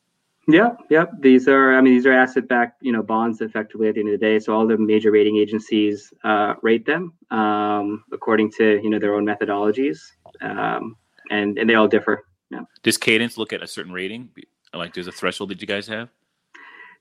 Yep, 0.48 0.78
yep. 0.90 1.12
These 1.20 1.48
are, 1.48 1.78
I 1.78 1.82
mean, 1.82 1.94
these 1.94 2.08
are 2.08 2.14
asset-backed, 2.14 2.82
you 2.82 2.92
know, 2.92 3.04
bonds. 3.04 3.42
Effectively, 3.42 3.88
at 3.88 3.94
the 3.94 4.02
end 4.02 4.10
of 4.10 4.20
the 4.20 4.26
day, 4.26 4.40
so 4.40 4.56
all 4.56 4.66
the 4.66 4.78
major 4.78 5.12
rating 5.12 5.38
agencies 5.38 6.12
uh, 6.24 6.56
rate 6.64 6.86
them 6.86 7.14
um, 7.30 8.04
according 8.12 8.52
to 8.54 8.82
you 8.82 8.90
know 8.90 8.98
their 8.98 9.14
own 9.14 9.26
methodologies, 9.26 10.00
um, 10.42 10.96
and 11.30 11.60
and 11.60 11.70
they 11.70 11.76
all 11.76 11.88
differ. 11.88 12.26
Yeah. 12.52 12.62
Does 12.84 12.98
Cadence 12.98 13.38
look 13.38 13.54
at 13.54 13.64
a 13.64 13.68
certain 13.68 13.94
rating? 13.94 14.30
Like, 14.74 14.94
there's 14.94 15.08
a 15.08 15.12
threshold 15.12 15.50
that 15.50 15.62
you 15.62 15.68
guys 15.68 15.88
have? 15.88 16.10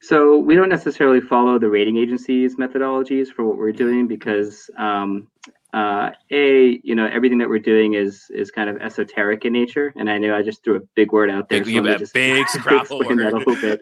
So 0.02 0.38
we 0.38 0.54
don't 0.54 0.71
necessarily 0.71 1.21
follow 1.21 1.59
the 1.59 1.69
rating 1.69 1.99
agencies' 1.99 2.57
methodologies 2.57 3.28
for 3.28 3.45
what 3.45 3.59
we're 3.59 3.73
doing 3.73 4.07
because, 4.07 4.71
um, 4.78 5.28
uh, 5.75 6.11
a, 6.30 6.80
you 6.83 6.95
know, 6.95 7.07
everything 7.07 7.38
that 7.38 7.49
we're 7.49 7.59
doing 7.59 7.95
is 7.95 8.26
is 8.30 8.50
kind 8.50 8.69
of 8.69 8.76
esoteric 8.78 9.45
in 9.45 9.52
nature. 9.52 9.92
And 9.97 10.11
I 10.11 10.19
know 10.19 10.35
I 10.35 10.42
just 10.42 10.64
threw 10.64 10.76
a 10.76 10.80
big 10.97 11.12
word 11.12 11.30
out 11.30 11.49
there. 11.49 11.62
Big, 11.62 11.75
so 11.76 11.99
just 11.99 12.14
big 12.14 12.38
explain 12.54 13.19
that 13.19 13.33
a 13.35 13.37
little 13.37 13.54
bit. 13.57 13.80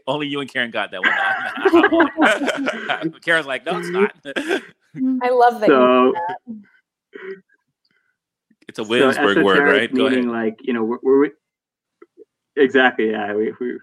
Only 0.06 0.28
you 0.28 0.40
and 0.40 0.50
Karen 0.50 0.70
got 0.70 0.90
that 0.92 1.02
one. 3.02 3.12
Karen's 3.20 3.46
like, 3.46 3.66
no, 3.66 3.78
it's 3.78 3.90
not. 3.90 4.14
I 4.24 5.30
love 5.30 5.60
that. 5.60 5.66
So, 5.66 6.14
it's 8.70 8.78
a 8.78 8.84
Williamsburg 8.84 9.38
so 9.38 9.44
word, 9.44 9.64
right? 9.64 9.92
Go 9.92 10.04
meaning 10.08 10.30
ahead. 10.30 10.44
like 10.44 10.58
you 10.62 10.72
know 10.72 10.84
we're, 10.84 10.98
we're 11.02 11.30
Exactly. 12.56 13.10
Yeah, 13.10 13.34
we 13.34 13.52
we 13.60 13.78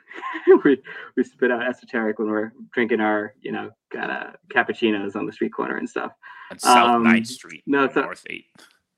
we, 0.63 0.82
we 1.15 1.24
spit 1.24 1.51
out 1.51 1.67
esoteric 1.67 2.20
when 2.20 2.29
we're 2.29 2.53
drinking 2.74 3.01
our 3.01 3.34
you 3.41 3.51
know 3.51 3.72
kind 3.91 4.12
of 4.12 4.36
cappuccinos 4.50 5.15
on 5.15 5.25
the 5.25 5.34
street 5.34 5.53
corner 5.53 5.77
and 5.77 5.89
stuff. 5.89 6.12
On 6.51 6.60
South 6.60 6.89
Um, 6.96 7.03
Ninth 7.03 7.27
Street, 7.27 7.63
no, 7.65 7.86
it's 7.86 7.96
North 7.96 8.25
Eight, 8.29 8.46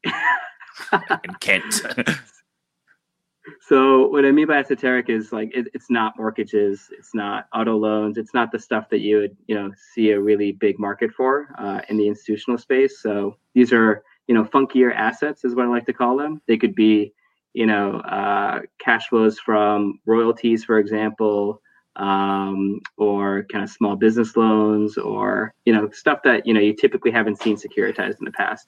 in 0.06 1.34
Kent. 1.40 1.82
So 3.62 4.08
what 4.10 4.26
I 4.26 4.32
mean 4.32 4.46
by 4.46 4.58
esoteric 4.58 5.10
is 5.10 5.32
like 5.32 5.50
it, 5.56 5.70
it's 5.74 5.90
not 5.90 6.14
mortgages, 6.18 6.88
it's 6.92 7.16
not 7.16 7.48
auto 7.52 7.76
loans, 7.76 8.18
it's 8.18 8.34
not 8.34 8.52
the 8.52 8.60
stuff 8.60 8.90
that 8.90 9.00
you 9.00 9.18
would 9.18 9.36
you 9.48 9.56
know 9.56 9.72
see 9.94 10.12
a 10.12 10.20
really 10.20 10.52
big 10.52 10.78
market 10.78 11.12
for 11.12 11.56
uh, 11.58 11.82
in 11.90 11.98
the 11.98 12.08
institutional 12.08 12.60
space. 12.60 13.02
So 13.02 13.38
these 13.56 13.74
are 13.74 14.04
you 14.30 14.36
know 14.36 14.46
funkier 14.46 14.96
assets 14.96 15.44
is 15.44 15.56
what 15.56 15.66
I 15.66 15.70
like 15.70 15.88
to 15.88 15.94
call 15.94 16.16
them. 16.16 16.40
They 16.48 16.56
could 16.56 16.76
be 16.76 17.12
you 17.54 17.66
know 17.66 17.96
uh, 18.02 18.62
cash 18.78 19.10
flows 19.10 19.40
from 19.40 20.00
royalties, 20.06 20.64
for 20.64 20.78
example, 20.78 21.62
um, 21.96 22.80
or 22.98 23.46
kind 23.52 23.64
of 23.64 23.72
small 23.72 23.96
business 23.96 24.38
loans, 24.38 25.00
or 25.00 25.56
you 25.66 25.74
know 25.74 25.90
stuff 25.90 26.20
that 26.26 26.46
you 26.46 26.54
know 26.54 26.60
you 26.60 26.76
typically 26.76 27.10
haven't 27.10 27.42
seen 27.42 27.58
securitized 27.58 28.20
in 28.20 28.26
the 28.26 28.32
past. 28.32 28.68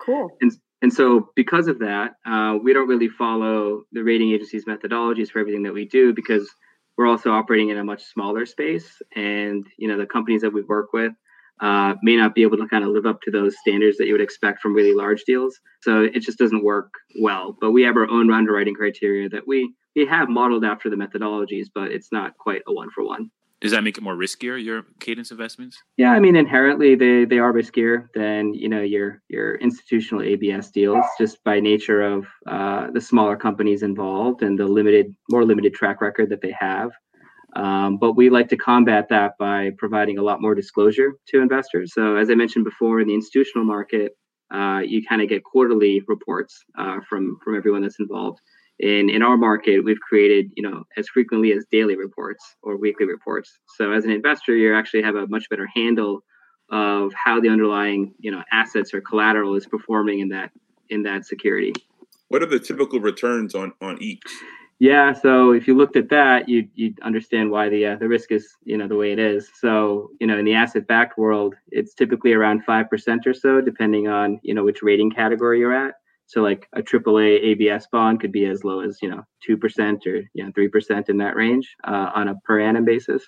Cool. 0.00 0.30
And 0.40 0.52
and 0.82 0.92
so, 0.92 1.30
because 1.34 1.66
of 1.66 1.80
that, 1.80 2.14
uh, 2.24 2.58
we 2.62 2.72
don't 2.72 2.88
really 2.88 3.08
follow 3.08 3.82
the 3.90 4.04
rating 4.04 4.30
agency's 4.32 4.66
methodologies 4.66 5.30
for 5.30 5.40
everything 5.40 5.64
that 5.64 5.74
we 5.74 5.84
do 5.84 6.14
because 6.14 6.48
we're 6.96 7.08
also 7.08 7.32
operating 7.32 7.70
in 7.70 7.78
a 7.78 7.84
much 7.84 8.04
smaller 8.04 8.46
space. 8.46 9.02
And 9.16 9.66
you 9.78 9.88
know, 9.88 9.98
the 9.98 10.06
companies 10.06 10.42
that 10.42 10.52
we 10.52 10.62
work 10.62 10.92
with 10.92 11.12
uh, 11.62 11.94
may 12.02 12.16
not 12.16 12.34
be 12.34 12.42
able 12.42 12.58
to 12.58 12.66
kind 12.66 12.84
of 12.84 12.90
live 12.90 13.06
up 13.06 13.20
to 13.22 13.30
those 13.30 13.56
standards 13.60 13.96
that 13.96 14.06
you 14.06 14.12
would 14.12 14.20
expect 14.20 14.60
from 14.60 14.74
really 14.74 14.94
large 14.94 15.22
deals. 15.24 15.58
So 15.80 16.02
it 16.02 16.20
just 16.20 16.38
doesn't 16.38 16.64
work 16.64 16.92
well. 17.20 17.56
But 17.60 17.70
we 17.70 17.82
have 17.82 17.96
our 17.96 18.08
own 18.08 18.30
underwriting 18.32 18.74
criteria 18.74 19.28
that 19.30 19.46
we 19.46 19.72
we 19.94 20.06
have 20.06 20.28
modeled 20.28 20.64
after 20.64 20.90
the 20.90 20.96
methodologies, 20.96 21.66
but 21.74 21.92
it's 21.92 22.10
not 22.12 22.36
quite 22.38 22.62
a 22.66 22.72
one 22.72 22.90
for 22.90 23.04
one. 23.04 23.30
Does 23.60 23.70
that 23.70 23.84
make 23.84 23.96
it 23.96 24.02
more 24.02 24.16
riskier 24.16 24.62
your 24.62 24.82
cadence 24.98 25.30
investments? 25.30 25.80
Yeah, 25.96 26.10
I 26.10 26.18
mean 26.18 26.34
inherently 26.34 26.96
they 26.96 27.24
they 27.24 27.38
are 27.38 27.52
riskier 27.52 28.08
than 28.12 28.54
you 28.54 28.68
know 28.68 28.82
your 28.82 29.22
your 29.28 29.54
institutional 29.56 30.24
ABS 30.24 30.72
deals 30.72 31.04
just 31.16 31.44
by 31.44 31.60
nature 31.60 32.02
of 32.02 32.26
uh, 32.48 32.90
the 32.92 33.00
smaller 33.00 33.36
companies 33.36 33.84
involved 33.84 34.42
and 34.42 34.58
the 34.58 34.66
limited 34.66 35.14
more 35.30 35.44
limited 35.44 35.74
track 35.74 36.00
record 36.00 36.28
that 36.30 36.42
they 36.42 36.54
have. 36.58 36.90
Um, 37.54 37.98
but 37.98 38.12
we 38.12 38.30
like 38.30 38.48
to 38.48 38.56
combat 38.56 39.08
that 39.10 39.36
by 39.38 39.70
providing 39.76 40.18
a 40.18 40.22
lot 40.22 40.40
more 40.40 40.54
disclosure 40.54 41.12
to 41.28 41.40
investors. 41.40 41.92
So 41.94 42.16
as 42.16 42.30
I 42.30 42.34
mentioned 42.34 42.64
before, 42.64 43.00
in 43.00 43.08
the 43.08 43.14
institutional 43.14 43.64
market, 43.64 44.16
uh, 44.52 44.80
you 44.84 45.02
kind 45.06 45.22
of 45.22 45.28
get 45.28 45.44
quarterly 45.44 46.02
reports 46.08 46.64
uh, 46.78 46.98
from 47.08 47.38
from 47.42 47.56
everyone 47.56 47.82
that's 47.82 48.00
involved. 48.00 48.40
In 48.78 49.10
in 49.10 49.22
our 49.22 49.36
market, 49.36 49.80
we've 49.80 50.00
created 50.00 50.50
you 50.56 50.62
know 50.62 50.84
as 50.96 51.08
frequently 51.08 51.52
as 51.52 51.64
daily 51.70 51.96
reports 51.96 52.44
or 52.62 52.76
weekly 52.76 53.06
reports. 53.06 53.58
So 53.76 53.92
as 53.92 54.04
an 54.04 54.10
investor, 54.10 54.54
you 54.54 54.74
actually 54.74 55.02
have 55.02 55.16
a 55.16 55.26
much 55.26 55.48
better 55.48 55.68
handle 55.74 56.22
of 56.70 57.12
how 57.14 57.40
the 57.40 57.48
underlying 57.48 58.14
you 58.18 58.30
know 58.30 58.42
assets 58.50 58.94
or 58.94 59.00
collateral 59.00 59.54
is 59.56 59.66
performing 59.66 60.20
in 60.20 60.28
that 60.30 60.50
in 60.88 61.02
that 61.04 61.24
security. 61.26 61.72
What 62.28 62.42
are 62.42 62.46
the 62.46 62.60
typical 62.60 63.00
returns 63.00 63.54
on 63.54 63.72
on 63.80 64.02
each? 64.02 64.22
Yeah, 64.82 65.12
so 65.12 65.52
if 65.52 65.68
you 65.68 65.76
looked 65.76 65.94
at 65.94 66.08
that, 66.08 66.48
you'd 66.48 66.68
you'd 66.74 67.00
understand 67.02 67.52
why 67.52 67.68
the 67.68 67.86
uh, 67.86 67.96
the 67.98 68.08
risk 68.08 68.32
is 68.32 68.56
you 68.64 68.76
know 68.76 68.88
the 68.88 68.96
way 68.96 69.12
it 69.12 69.18
is. 69.20 69.48
So 69.54 70.10
you 70.18 70.26
know 70.26 70.36
in 70.36 70.44
the 70.44 70.54
asset 70.54 70.88
backed 70.88 71.16
world, 71.16 71.54
it's 71.68 71.94
typically 71.94 72.32
around 72.32 72.64
five 72.64 72.90
percent 72.90 73.24
or 73.24 73.32
so, 73.32 73.60
depending 73.60 74.08
on 74.08 74.40
you 74.42 74.54
know 74.54 74.64
which 74.64 74.82
rating 74.82 75.12
category 75.12 75.60
you're 75.60 75.72
at. 75.72 75.94
So 76.26 76.42
like 76.42 76.66
a 76.72 76.82
AAA 76.82 77.44
ABS 77.44 77.86
bond 77.92 78.20
could 78.20 78.32
be 78.32 78.46
as 78.46 78.64
low 78.64 78.80
as 78.80 78.98
you 79.00 79.08
know 79.08 79.22
two 79.40 79.56
percent 79.56 80.04
or 80.04 80.16
you 80.34 80.44
know 80.44 80.50
three 80.52 80.66
percent 80.66 81.08
in 81.08 81.16
that 81.18 81.36
range 81.36 81.76
uh, 81.84 82.10
on 82.16 82.26
a 82.26 82.34
per 82.44 82.58
annum 82.58 82.84
basis, 82.84 83.22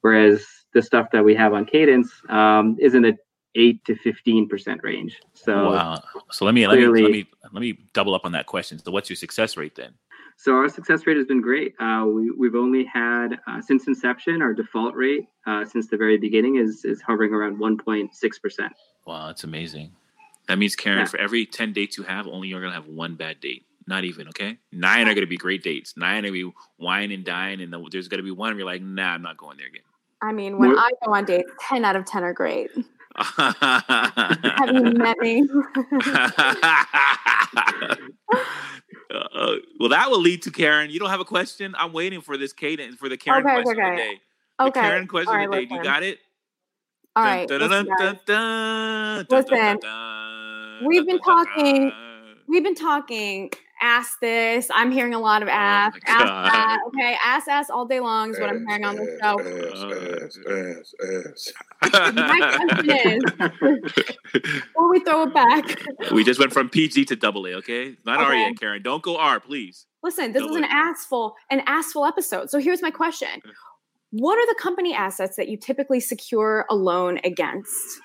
whereas 0.00 0.44
the 0.74 0.82
stuff 0.82 1.06
that 1.12 1.24
we 1.24 1.36
have 1.36 1.52
on 1.52 1.66
Cadence 1.66 2.10
um, 2.30 2.76
is 2.80 2.96
in 2.96 3.02
the 3.02 3.16
eight 3.54 3.84
to 3.84 3.94
fifteen 3.94 4.48
percent 4.48 4.80
range. 4.82 5.20
So 5.34 5.70
wow. 5.70 6.02
So 6.32 6.44
let 6.44 6.54
me 6.54 6.66
let 6.66 6.80
me 6.80 6.86
let 6.88 7.12
me 7.12 7.26
let 7.52 7.60
me 7.60 7.78
double 7.92 8.16
up 8.16 8.24
on 8.24 8.32
that 8.32 8.46
question. 8.46 8.80
So 8.80 8.90
what's 8.90 9.08
your 9.08 9.16
success 9.16 9.56
rate 9.56 9.76
then? 9.76 9.94
So 10.38 10.52
our 10.54 10.68
success 10.68 11.06
rate 11.06 11.16
has 11.16 11.26
been 11.26 11.40
great. 11.40 11.74
Uh, 11.80 12.04
we, 12.06 12.30
we've 12.30 12.54
only 12.54 12.84
had 12.84 13.38
uh, 13.46 13.60
since 13.62 13.86
inception, 13.86 14.42
our 14.42 14.52
default 14.52 14.94
rate 14.94 15.26
uh, 15.46 15.64
since 15.64 15.88
the 15.88 15.96
very 15.96 16.18
beginning 16.18 16.56
is 16.56 16.84
is 16.84 17.00
hovering 17.00 17.32
around 17.32 17.58
1.6 17.58 18.42
percent. 18.42 18.72
Wow, 19.06 19.28
that's 19.28 19.44
amazing. 19.44 19.92
That 20.48 20.58
means 20.58 20.76
Karen, 20.76 21.00
Yeah. 21.00 21.04
for 21.06 21.18
every 21.18 21.46
ten 21.46 21.72
dates 21.72 21.96
you 21.98 22.04
have, 22.04 22.26
only 22.26 22.48
you're 22.48 22.60
gonna 22.60 22.74
have 22.74 22.86
one 22.86 23.14
bad 23.16 23.40
date. 23.40 23.64
Not 23.88 24.04
even 24.04 24.28
okay. 24.28 24.58
Nine 24.72 25.08
are 25.08 25.14
gonna 25.14 25.26
be 25.26 25.36
great 25.36 25.62
dates. 25.62 25.96
Nine 25.96 26.18
are 26.24 26.28
gonna 26.28 26.32
be 26.32 26.52
wine 26.78 27.10
and 27.12 27.24
dine, 27.24 27.60
and 27.60 27.72
the, 27.72 27.88
there's 27.90 28.08
gonna 28.08 28.22
be 28.22 28.30
one 28.30 28.50
where 28.50 28.58
you're 28.58 28.66
like, 28.66 28.82
nah, 28.82 29.14
I'm 29.14 29.22
not 29.22 29.36
going 29.38 29.56
there 29.56 29.68
again. 29.68 29.82
I 30.22 30.32
mean, 30.32 30.58
when 30.58 30.70
More- 30.70 30.78
I 30.78 30.90
go 31.04 31.12
on 31.14 31.24
dates, 31.24 31.50
10 31.68 31.84
out 31.84 31.96
of 31.96 32.04
10 32.04 32.24
are 32.24 32.32
great. 32.32 32.70
Have 33.16 33.56
Have 33.60 34.74
you 34.74 34.82
met 34.92 35.18
me? 35.18 35.46
Uh, 39.14 39.56
well, 39.78 39.88
that 39.90 40.10
will 40.10 40.20
lead 40.20 40.42
to 40.42 40.50
Karen. 40.50 40.90
You 40.90 40.98
don't 40.98 41.10
have 41.10 41.20
a 41.20 41.24
question. 41.24 41.74
I'm 41.78 41.92
waiting 41.92 42.20
for 42.20 42.36
this 42.36 42.52
cadence 42.52 42.96
for 42.96 43.08
the 43.08 43.16
Karen 43.16 43.44
Okay, 43.46 43.62
question 43.62 43.84
of 43.84 43.92
okay. 43.92 44.20
the 44.58 44.64
Okay. 44.64 44.80
Karen 44.80 45.06
question 45.06 45.34
All 45.34 45.44
of 45.44 45.50
the 45.50 45.56
day. 45.56 45.64
Do 45.66 45.74
you 45.74 45.82
got 45.82 46.02
it? 46.02 46.18
All 47.14 47.24
right. 47.24 47.48
Listen, 47.48 47.88
Listen, 49.30 49.78
we've 50.86 51.06
been 51.06 51.18
talking-. 51.20 51.92
We've 52.48 52.62
been 52.62 52.74
talking 52.74 53.50
ask 53.80 54.18
this. 54.20 54.68
I'm 54.72 54.90
hearing 54.90 55.14
a 55.14 55.18
lot 55.18 55.42
of 55.42 55.48
oh 55.48 55.52
ask. 55.52 55.94
my 56.06 56.14
ask 56.14 56.52
that. 56.52 56.78
Okay. 56.88 57.16
Ask, 57.24 57.48
ask 57.48 57.70
all 57.70 57.86
day 57.86 58.00
long 58.00 58.30
is 58.30 58.40
what 58.40 58.48
I'm 58.50 58.66
hearing 58.66 58.84
on 58.84 58.96
the 58.96 59.18
show. 59.22 59.40
Ass, 59.40 60.38
ass, 60.46 60.94
ass, 61.02 61.52
ass. 61.92 62.12
My 62.14 62.58
question 62.58 62.90
is 62.90 63.22
before 64.32 64.90
we 64.90 65.00
throw 65.00 65.22
it 65.24 65.34
back, 65.34 65.82
we 66.12 66.24
just 66.24 66.40
went 66.40 66.52
from 66.52 66.68
PG 66.68 67.04
to 67.06 67.16
double 67.16 67.46
A, 67.46 67.54
okay? 67.54 67.96
Not 68.04 68.18
R 68.18 68.32
Okay. 68.32 68.40
yet, 68.40 68.58
Karen. 68.58 68.82
Don't 68.82 69.02
go 69.02 69.16
R, 69.18 69.40
please. 69.40 69.86
listen, 70.02 70.32
this 70.32 70.42
is 70.42 70.56
an 70.56 70.64
assful, 70.64 71.32
an 71.50 71.60
assful 71.66 72.06
episode. 72.06 72.50
So 72.50 72.58
here's 72.58 72.82
my 72.82 72.90
question. 72.90 73.28
What 74.12 74.38
are 74.38 74.46
the 74.46 74.54
company 74.58 74.94
assets 74.94 75.36
that 75.36 75.48
you 75.48 75.56
typically 75.58 75.98
secure 76.00 76.64
a 76.70 76.76
loan 76.76 77.18
against? 77.24 77.98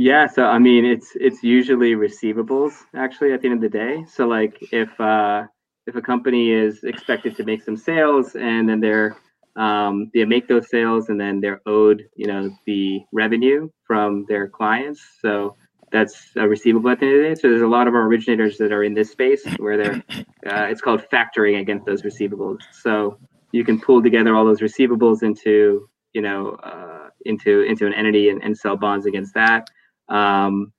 Yeah, 0.00 0.28
so 0.28 0.44
I 0.44 0.58
mean, 0.58 0.86
it's 0.86 1.10
it's 1.14 1.42
usually 1.42 1.92
receivables 1.92 2.72
actually 2.96 3.34
at 3.34 3.42
the 3.42 3.48
end 3.48 3.56
of 3.56 3.60
the 3.60 3.78
day. 3.78 4.02
So 4.08 4.26
like 4.26 4.56
if 4.72 4.98
uh, 4.98 5.44
if 5.86 5.94
a 5.94 6.00
company 6.00 6.52
is 6.52 6.84
expected 6.84 7.36
to 7.36 7.44
make 7.44 7.62
some 7.62 7.76
sales 7.76 8.34
and 8.34 8.66
then 8.66 8.80
they're 8.80 9.18
um, 9.56 10.10
they 10.14 10.24
make 10.24 10.48
those 10.48 10.70
sales 10.70 11.10
and 11.10 11.20
then 11.20 11.38
they're 11.42 11.60
owed 11.66 12.08
you 12.16 12.26
know 12.28 12.50
the 12.64 13.02
revenue 13.12 13.68
from 13.86 14.24
their 14.26 14.48
clients. 14.48 15.02
So 15.20 15.54
that's 15.92 16.30
a 16.36 16.48
receivable 16.48 16.88
at 16.88 17.00
the 17.00 17.04
end 17.04 17.16
of 17.16 17.20
the 17.20 17.28
day. 17.28 17.34
So 17.34 17.50
there's 17.50 17.60
a 17.60 17.66
lot 17.66 17.86
of 17.86 17.92
our 17.92 18.06
originators 18.06 18.56
that 18.56 18.72
are 18.72 18.84
in 18.84 18.94
this 18.94 19.10
space 19.10 19.44
where 19.58 19.76
they're 19.76 20.02
uh, 20.46 20.64
it's 20.64 20.80
called 20.80 21.02
factoring 21.12 21.60
against 21.60 21.84
those 21.84 22.00
receivables. 22.00 22.60
So 22.72 23.18
you 23.52 23.66
can 23.66 23.78
pull 23.78 24.02
together 24.02 24.34
all 24.34 24.46
those 24.46 24.62
receivables 24.62 25.22
into 25.22 25.90
you 26.14 26.22
know 26.22 26.52
uh, 26.62 27.10
into 27.26 27.64
into 27.64 27.86
an 27.86 27.92
entity 27.92 28.30
and, 28.30 28.42
and 28.42 28.56
sell 28.56 28.78
bonds 28.78 29.04
against 29.04 29.34
that. 29.34 29.68
Um, 30.10 30.72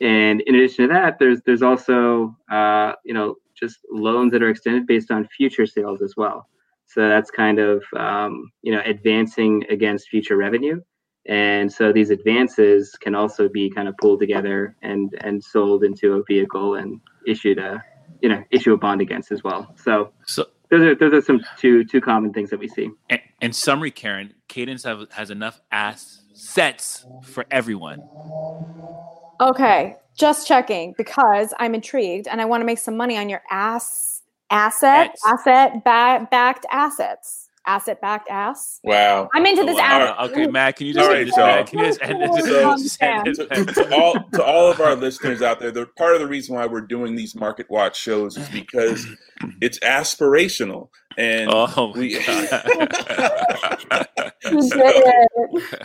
and 0.00 0.40
in 0.42 0.54
addition 0.54 0.88
to 0.88 0.94
that, 0.94 1.18
there's 1.18 1.40
there's 1.42 1.62
also 1.62 2.36
uh, 2.50 2.92
you 3.04 3.14
know 3.14 3.36
just 3.58 3.78
loans 3.90 4.32
that 4.32 4.42
are 4.42 4.50
extended 4.50 4.86
based 4.86 5.10
on 5.10 5.26
future 5.36 5.66
sales 5.66 6.02
as 6.02 6.14
well. 6.16 6.48
So 6.86 7.08
that's 7.08 7.30
kind 7.30 7.58
of 7.58 7.82
um, 7.96 8.50
you 8.62 8.72
know 8.72 8.82
advancing 8.84 9.64
against 9.70 10.08
future 10.08 10.36
revenue. 10.36 10.80
And 11.26 11.70
so 11.70 11.92
these 11.92 12.08
advances 12.10 12.96
can 12.98 13.14
also 13.14 13.48
be 13.48 13.68
kind 13.70 13.88
of 13.88 13.96
pulled 13.98 14.20
together 14.20 14.76
and 14.82 15.14
and 15.20 15.42
sold 15.42 15.84
into 15.84 16.14
a 16.14 16.22
vehicle 16.24 16.76
and 16.76 17.00
issued 17.26 17.58
a 17.58 17.82
you 18.22 18.28
know 18.28 18.42
issue 18.50 18.72
a 18.72 18.76
bond 18.76 19.00
against 19.00 19.32
as 19.32 19.42
well. 19.42 19.74
So 19.76 20.12
So, 20.26 20.46
those 20.70 20.82
are 20.82 20.94
those 20.94 21.12
are 21.12 21.22
some 21.22 21.40
two 21.58 21.84
two 21.84 22.00
common 22.00 22.32
things 22.32 22.50
that 22.50 22.60
we 22.60 22.68
see. 22.68 22.90
In 23.40 23.52
summary, 23.52 23.90
Karen, 23.90 24.34
Cadence 24.48 24.84
have, 24.84 25.06
has 25.10 25.30
enough 25.30 25.60
assets 25.70 27.06
for 27.20 27.44
everyone. 27.50 28.02
Okay, 29.40 29.94
just 30.16 30.48
checking 30.48 30.94
because 30.96 31.54
I'm 31.58 31.74
intrigued 31.74 32.26
and 32.26 32.40
I 32.40 32.44
want 32.44 32.60
to 32.60 32.64
make 32.64 32.78
some 32.78 32.96
money 32.96 33.16
on 33.16 33.28
your 33.28 33.42
ass 33.50 34.22
asset 34.50 35.14
asset 35.26 35.84
ba- 35.84 36.26
backed 36.30 36.66
assets. 36.70 37.47
Asset 37.68 38.00
backed 38.00 38.30
ass. 38.30 38.80
Wow. 38.82 39.28
I'm 39.34 39.44
into 39.44 39.62
Oh, 39.62 39.66
this 39.66 39.76
wow. 39.76 40.16
ass. 40.18 40.30
Okay, 40.30 40.46
Matt, 40.46 40.76
can 40.76 40.86
you 40.86 40.94
just 40.94 41.06
All 41.06 41.14
end 41.14 41.18
right, 41.18 41.26
this? 41.26 41.36
y'all. 41.36 41.46
Matt? 41.46 41.66
Can 41.66 41.78
you 41.78 41.84
just 41.86 43.02
end 43.02 43.26
this? 43.26 43.36
So- 43.36 43.46
to, 43.64 43.64
to 43.74 43.94
all 43.94 44.14
to 44.32 44.42
all 44.42 44.70
of 44.70 44.80
our 44.80 44.94
listeners 44.96 45.42
out 45.42 45.60
there, 45.60 45.70
the 45.70 45.84
part 45.98 46.14
of 46.14 46.20
the 46.20 46.26
reason 46.26 46.54
why 46.54 46.64
we're 46.66 46.80
doing 46.80 47.14
these 47.14 47.34
Market 47.34 47.66
Watch 47.70 48.00
shows 48.00 48.36
is 48.38 48.48
because 48.48 49.06
it's 49.60 49.78
aspirational, 49.80 50.88
and 51.18 51.50
Oh 51.52 51.92
we 51.94 52.18
god. 52.24 52.88
You 54.50 54.62
did 54.62 54.72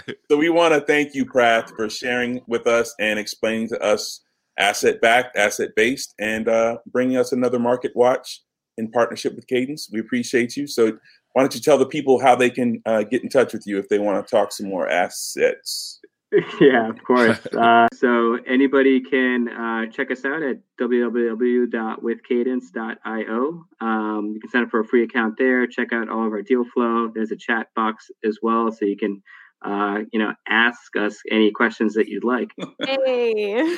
it. 0.08 0.18
so 0.32 0.38
we 0.38 0.50
want 0.50 0.74
to 0.74 0.82
thank 0.82 1.14
you, 1.16 1.26
Prath, 1.26 1.72
for 1.76 1.90
sharing 1.90 2.40
with 2.48 2.66
us 2.68 2.94
and 3.00 3.20
explaining 3.20 3.68
to 3.70 3.82
us 3.84 4.22
asset 4.58 5.02
backed, 5.02 5.36
asset 5.36 5.72
based, 5.76 6.14
and 6.20 6.48
uh, 6.48 6.78
bringing 6.92 7.18
us 7.18 7.32
another 7.34 7.60
Market 7.60 7.92
Watch 7.96 8.42
in 8.78 8.90
partnership 8.92 9.36
with 9.36 9.48
Cadence. 9.48 9.90
We 9.92 10.00
appreciate 10.00 10.56
you. 10.56 10.68
So 10.68 10.94
why 11.34 11.42
don't 11.42 11.54
you 11.54 11.62
tell 11.62 11.78
the 11.78 11.86
people 11.86 12.22
how 12.22 12.36
they 12.36 12.50
can 12.50 12.82
uh, 12.86 13.04
get 13.04 13.24
in 13.24 13.30
touch 13.30 13.54
with 13.54 13.68
you 13.68 13.80
if 13.80 13.90
they 13.90 14.00
want 14.00 14.26
to 14.26 14.32
talk 14.32 14.52
some 14.52 14.70
more 14.70 14.88
assets? 14.88 16.00
Yeah, 16.60 16.90
of 16.90 17.02
course. 17.04 17.46
uh, 17.58 17.88
so 17.94 18.40
anybody 18.48 19.02
can 19.02 19.50
uh, 19.50 19.86
check 19.88 20.10
us 20.12 20.24
out 20.26 20.42
at 20.42 20.58
www.withcadence.io. 20.80 23.66
Um, 23.82 24.32
you 24.34 24.40
can 24.40 24.50
sign 24.50 24.64
up 24.64 24.72
for 24.72 24.80
a 24.80 24.86
free 24.86 25.04
account 25.04 25.36
there. 25.38 25.68
Check 25.68 25.94
out 25.94 26.10
all 26.10 26.26
of 26.26 26.34
our 26.34 26.42
deal 26.42 26.66
flow. 26.66 27.12
There's 27.14 27.30
a 27.32 27.38
chat 27.38 27.68
box 27.76 28.10
as 28.26 28.40
well, 28.42 28.72
so 28.72 28.86
you 28.86 28.98
can, 28.98 29.22
uh, 29.64 30.00
you 30.12 30.18
know, 30.20 30.34
ask 30.48 30.98
us 30.98 31.20
any 31.30 31.52
questions 31.52 31.94
that 31.94 32.08
you'd 32.08 32.24
like. 32.24 32.50
Hey. 32.84 33.78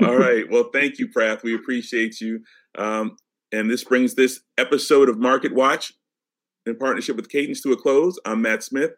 all 0.00 0.16
right. 0.16 0.50
Well, 0.50 0.70
thank 0.72 0.98
you, 0.98 1.08
Prath. 1.08 1.42
We 1.42 1.54
appreciate 1.54 2.22
you. 2.22 2.40
Um, 2.76 3.18
and 3.52 3.70
this 3.70 3.84
brings 3.84 4.14
this 4.14 4.40
episode 4.58 5.10
of 5.10 5.18
Market 5.18 5.54
Watch 5.54 5.92
in 6.68 6.76
partnership 6.76 7.16
with 7.16 7.28
Cadence 7.28 7.60
to 7.62 7.72
a 7.72 7.76
close. 7.76 8.18
I'm 8.24 8.42
Matt 8.42 8.62
Smith 8.62 8.92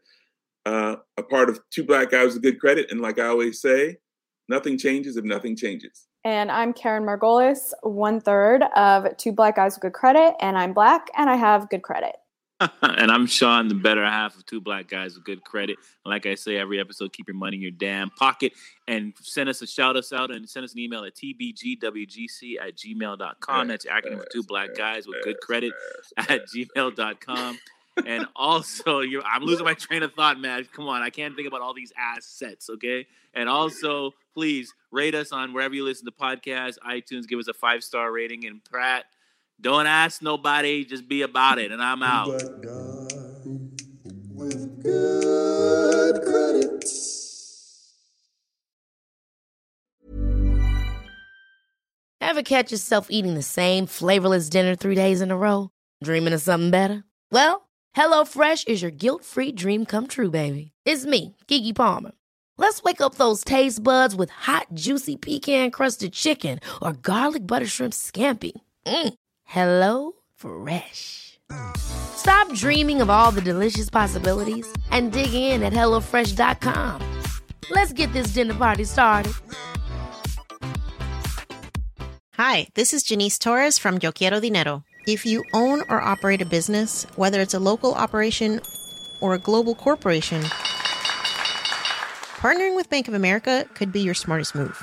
uh, 0.66 0.96
a 1.16 1.22
part 1.22 1.48
of 1.48 1.60
Two 1.70 1.84
Black 1.84 2.10
Guys 2.10 2.34
with 2.34 2.42
Good 2.42 2.60
Credit. 2.60 2.90
And 2.90 3.00
like 3.00 3.18
I 3.18 3.26
always 3.26 3.60
say, 3.60 3.98
nothing 4.48 4.78
changes 4.78 5.16
if 5.16 5.24
nothing 5.24 5.56
changes. 5.56 6.06
And 6.24 6.50
I'm 6.50 6.72
Karen 6.74 7.04
Margolis, 7.04 7.72
one 7.82 8.20
third 8.20 8.62
of 8.76 9.16
Two 9.16 9.32
Black 9.32 9.56
Guys 9.56 9.76
with 9.76 9.82
Good 9.82 9.94
Credit, 9.94 10.34
and 10.40 10.58
I'm 10.58 10.74
black 10.74 11.08
and 11.16 11.30
I 11.30 11.36
have 11.36 11.70
good 11.70 11.82
credit. 11.82 12.14
and 12.82 13.10
I'm 13.10 13.26
Sean, 13.26 13.68
the 13.68 13.74
better 13.74 14.04
half 14.04 14.36
of 14.36 14.44
Two 14.46 14.60
Black 14.60 14.88
Guys 14.88 15.14
with 15.14 15.24
Good 15.24 15.42
Credit. 15.44 15.78
Like 16.04 16.26
I 16.26 16.34
say 16.34 16.56
every 16.56 16.78
episode, 16.78 17.12
keep 17.12 17.28
your 17.28 17.36
money 17.36 17.56
in 17.56 17.62
your 17.62 17.70
damn 17.70 18.10
pocket 18.10 18.52
and 18.86 19.14
send 19.20 19.48
us 19.48 19.62
a 19.62 19.66
shout 19.66 19.96
us 19.96 20.12
out 20.12 20.30
and 20.30 20.48
send 20.48 20.64
us 20.64 20.74
an 20.74 20.80
email 20.80 21.04
at 21.04 21.14
tbgwgc 21.14 22.60
at 22.60 22.76
gmail.com. 22.76 23.68
That's 23.68 23.86
acronym 23.86 24.18
for 24.18 24.26
Two 24.30 24.42
Black 24.42 24.74
Guys 24.76 25.06
with 25.06 25.22
Good 25.24 25.40
Credit 25.40 25.72
at 26.16 26.42
gmail.com 26.48 27.58
and 28.06 28.26
also, 28.36 29.00
you 29.00 29.22
I'm 29.22 29.42
losing 29.42 29.64
my 29.64 29.74
train 29.74 30.02
of 30.02 30.12
thought, 30.14 30.38
man. 30.38 30.66
Come 30.72 30.88
on, 30.88 31.02
I 31.02 31.10
can't 31.10 31.34
think 31.36 31.48
about 31.48 31.60
all 31.60 31.74
these 31.74 31.92
assets, 31.98 32.70
okay? 32.70 33.06
And 33.34 33.48
also, 33.48 34.12
please 34.34 34.72
rate 34.90 35.14
us 35.14 35.32
on 35.32 35.52
wherever 35.52 35.74
you 35.74 35.84
listen 35.84 36.06
to 36.06 36.12
podcasts, 36.12 36.76
iTunes. 36.86 37.28
Give 37.28 37.38
us 37.38 37.48
a 37.48 37.54
five 37.54 37.82
star 37.84 38.12
rating. 38.12 38.46
And 38.46 38.62
Prath, 38.64 39.04
don't 39.60 39.86
ask 39.86 40.22
nobody, 40.22 40.84
just 40.84 41.08
be 41.08 41.22
about 41.22 41.58
it. 41.58 41.70
And 41.72 41.82
I'm 41.82 42.02
out. 42.02 42.28
With 44.34 44.82
good 44.82 46.22
credit. 46.22 46.84
Ever 52.20 52.42
catch 52.42 52.70
yourself 52.70 53.08
eating 53.10 53.34
the 53.34 53.42
same 53.42 53.86
flavorless 53.86 54.48
dinner 54.48 54.76
three 54.76 54.94
days 54.94 55.20
in 55.20 55.30
a 55.30 55.36
row? 55.36 55.70
Dreaming 56.02 56.32
of 56.32 56.40
something 56.40 56.70
better? 56.70 57.02
Well, 57.32 57.68
HelloFresh 57.96 58.68
is 58.68 58.82
your 58.82 58.92
guilt 58.92 59.24
free 59.24 59.52
dream 59.52 59.84
come 59.84 60.06
true, 60.06 60.30
baby. 60.30 60.72
It's 60.84 61.04
me, 61.04 61.36
Keke 61.48 61.74
Palmer. 61.74 62.12
Let's 62.56 62.82
wake 62.82 63.00
up 63.00 63.16
those 63.16 63.42
taste 63.42 63.82
buds 63.82 64.14
with 64.14 64.30
hot, 64.30 64.66
juicy 64.74 65.16
pecan 65.16 65.70
crusted 65.70 66.12
chicken 66.12 66.60
or 66.80 66.92
garlic 66.92 67.46
butter 67.46 67.66
shrimp 67.66 67.94
scampi. 67.94 68.52
Mm. 68.86 69.14
Hello 69.50 70.12
Fresh. 70.36 71.40
Stop 71.76 72.54
dreaming 72.54 73.00
of 73.00 73.10
all 73.10 73.32
the 73.32 73.40
delicious 73.40 73.90
possibilities 73.90 74.64
and 74.92 75.10
dig 75.10 75.34
in 75.34 75.64
at 75.64 75.72
HelloFresh.com. 75.72 77.02
Let's 77.68 77.92
get 77.92 78.12
this 78.12 78.28
dinner 78.28 78.54
party 78.54 78.84
started. 78.84 79.32
Hi, 82.34 82.68
this 82.74 82.92
is 82.92 83.02
Janice 83.02 83.40
Torres 83.40 83.76
from 83.76 83.98
Yo 84.00 84.12
Quiero 84.12 84.38
Dinero. 84.38 84.84
If 85.08 85.26
you 85.26 85.42
own 85.52 85.82
or 85.90 86.00
operate 86.00 86.42
a 86.42 86.46
business, 86.46 87.04
whether 87.16 87.40
it's 87.40 87.54
a 87.54 87.58
local 87.58 87.92
operation 87.94 88.60
or 89.20 89.34
a 89.34 89.38
global 89.38 89.74
corporation, 89.74 90.42
partnering 92.38 92.76
with 92.76 92.88
Bank 92.88 93.08
of 93.08 93.14
America 93.14 93.66
could 93.74 93.90
be 93.90 94.00
your 94.00 94.14
smartest 94.14 94.54
move. 94.54 94.80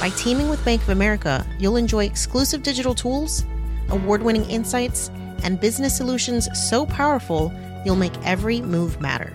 By 0.00 0.10
teaming 0.10 0.50
with 0.50 0.62
Bank 0.64 0.82
of 0.82 0.90
America, 0.90 1.44
you'll 1.58 1.76
enjoy 1.76 2.04
exclusive 2.04 2.62
digital 2.62 2.94
tools, 2.94 3.44
award 3.90 4.22
winning 4.22 4.48
insights, 4.50 5.10
and 5.42 5.60
business 5.60 5.96
solutions 5.96 6.48
so 6.58 6.86
powerful 6.86 7.52
you'll 7.84 7.96
make 7.96 8.16
every 8.24 8.60
move 8.60 9.00
matter. 9.00 9.32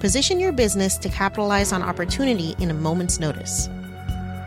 Position 0.00 0.38
your 0.38 0.52
business 0.52 0.98
to 0.98 1.08
capitalize 1.08 1.72
on 1.72 1.82
opportunity 1.82 2.54
in 2.58 2.70
a 2.70 2.74
moment's 2.74 3.18
notice. 3.18 3.68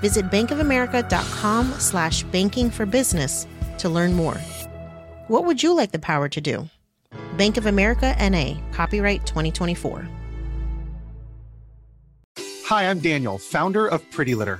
Visit 0.01 0.25
bankofamerica.com 0.29 1.71
slash 1.79 2.23
banking 2.23 2.69
for 2.69 2.85
business 2.85 3.47
to 3.79 3.89
learn 3.89 4.13
more. 4.13 4.35
What 5.27 5.45
would 5.45 5.61
you 5.61 5.75
like 5.75 5.91
the 5.91 5.99
power 5.99 6.29
to 6.29 6.41
do? 6.41 6.67
Bank 7.37 7.57
of 7.57 7.65
America 7.65 8.15
NA, 8.19 8.55
copyright 8.71 9.25
2024. 9.25 10.07
Hi, 12.65 12.89
I'm 12.89 12.99
Daniel, 12.99 13.39
founder 13.39 13.87
of 13.87 14.07
Pretty 14.11 14.35
Litter. 14.35 14.59